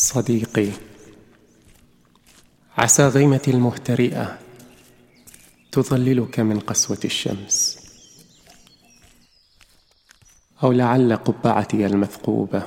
صديقي 0.00 0.70
عسى 2.78 3.08
غيمتي 3.08 3.50
المهترئة 3.50 4.38
تظللك 5.72 6.40
من 6.40 6.60
قسوة 6.60 6.98
الشمس. 7.04 7.78
أو 10.62 10.72
لعل 10.72 11.16
قبعتي 11.16 11.86
المثقوبة 11.86 12.62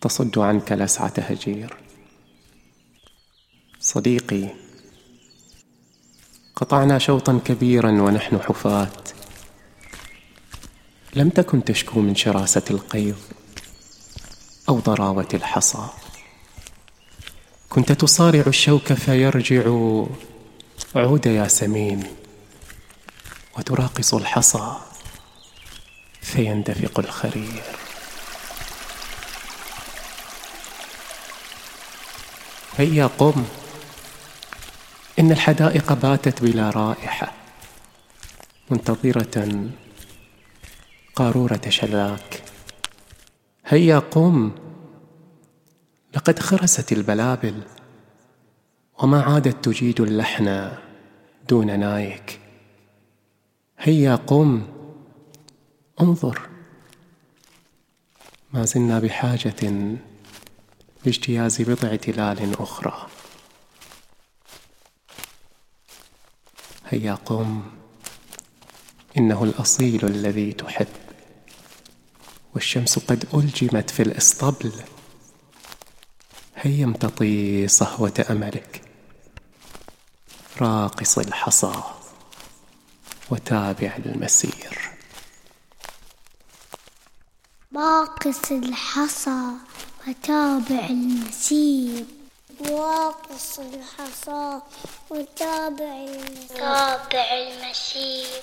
تصد 0.00 0.38
عنك 0.38 0.72
لسعة 0.72 1.12
هجير. 1.18 1.76
صديقي 3.80 4.48
قطعنا 6.56 6.98
شوطا 6.98 7.40
كبيرا 7.44 8.02
ونحن 8.02 8.38
حفاة. 8.38 8.92
لم 11.14 11.28
تكن 11.28 11.64
تشكو 11.64 12.00
من 12.00 12.14
شراسة 12.14 12.64
القيظ 12.70 13.16
أو 14.68 14.80
ضراوة 14.80 15.28
الحصى. 15.34 15.88
كنت 17.68 17.92
تصارع 17.92 18.44
الشوك 18.46 18.92
فيرجع 18.92 19.62
عود 20.94 21.26
ياسمين 21.26 22.06
وتراقص 23.58 24.14
الحصى 24.14 24.76
فيندفق 26.22 26.98
الخرير. 26.98 27.62
هيا 32.78 33.06
قم 33.06 33.44
إن 35.18 35.32
الحدائق 35.32 35.92
باتت 35.92 36.42
بلا 36.42 36.70
رائحة 36.70 37.32
منتظرة 38.70 39.70
قارورة 41.16 41.60
شلاك. 41.68 42.45
هيا 43.68 43.98
قم. 43.98 44.52
لقد 46.14 46.38
خرست 46.38 46.92
البلابل 46.92 47.62
وما 48.98 49.22
عادت 49.22 49.64
تجيد 49.64 50.00
اللحن 50.00 50.72
دون 51.48 51.80
نايك. 51.80 52.40
هيا 53.78 54.14
قم. 54.14 54.66
انظر. 56.00 56.48
ما 58.52 58.64
زلنا 58.64 58.98
بحاجة 58.98 59.72
لاجتياز 61.04 61.62
بضع 61.62 61.96
تلال 61.96 62.60
أخرى. 62.60 63.06
هيا 66.88 67.14
قم. 67.14 67.62
إنه 69.18 69.44
الأصيل 69.44 70.04
الذي 70.04 70.52
تحب. 70.52 71.05
والشمس 72.56 72.98
قد 72.98 73.28
ألجمت 73.34 73.90
في 73.90 74.02
الإسطبل. 74.02 74.72
هيا 76.56 76.84
امتطي 76.84 77.68
صهوة 77.68 78.26
أملك. 78.30 78.82
راقص 80.60 81.18
الحصى 81.18 81.72
وتابع 83.30 83.96
المسير. 84.06 84.90
راقص 87.76 88.50
الحصى 88.50 89.50
وتابع 90.08 90.86
المسير. 90.90 92.04
واقص 92.60 93.58
الحصى 93.58 94.60
وتابع 95.10 96.06
تابع 96.48 97.26
المسير. 97.32 98.42